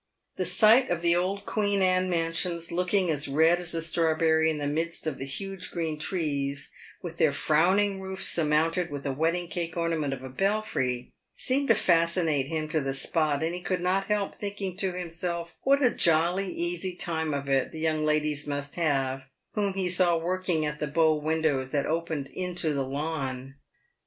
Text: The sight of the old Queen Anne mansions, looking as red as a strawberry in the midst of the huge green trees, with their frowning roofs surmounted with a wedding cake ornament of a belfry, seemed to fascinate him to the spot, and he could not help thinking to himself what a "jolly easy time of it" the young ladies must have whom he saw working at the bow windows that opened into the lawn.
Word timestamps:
The 0.35 0.47
sight 0.47 0.89
of 0.89 1.03
the 1.03 1.15
old 1.15 1.45
Queen 1.45 1.83
Anne 1.83 2.09
mansions, 2.09 2.71
looking 2.71 3.11
as 3.11 3.27
red 3.27 3.59
as 3.59 3.75
a 3.75 3.83
strawberry 3.83 4.49
in 4.49 4.57
the 4.57 4.65
midst 4.65 5.05
of 5.05 5.19
the 5.19 5.27
huge 5.27 5.69
green 5.69 5.99
trees, 5.99 6.71
with 7.03 7.17
their 7.17 7.31
frowning 7.31 8.01
roofs 8.01 8.27
surmounted 8.27 8.89
with 8.89 9.05
a 9.05 9.11
wedding 9.11 9.47
cake 9.47 9.77
ornament 9.77 10.11
of 10.11 10.23
a 10.23 10.29
belfry, 10.29 11.11
seemed 11.35 11.67
to 11.67 11.75
fascinate 11.75 12.47
him 12.47 12.67
to 12.69 12.81
the 12.81 12.95
spot, 12.95 13.43
and 13.43 13.53
he 13.53 13.61
could 13.61 13.81
not 13.81 14.07
help 14.07 14.33
thinking 14.33 14.75
to 14.77 14.93
himself 14.93 15.53
what 15.61 15.83
a 15.83 15.93
"jolly 15.93 16.51
easy 16.51 16.95
time 16.95 17.31
of 17.31 17.47
it" 17.47 17.71
the 17.71 17.79
young 17.79 18.03
ladies 18.03 18.47
must 18.47 18.77
have 18.77 19.25
whom 19.53 19.73
he 19.75 19.87
saw 19.87 20.17
working 20.17 20.65
at 20.65 20.79
the 20.79 20.87
bow 20.87 21.13
windows 21.13 21.69
that 21.69 21.85
opened 21.85 22.25
into 22.33 22.73
the 22.73 22.81
lawn. 22.83 23.53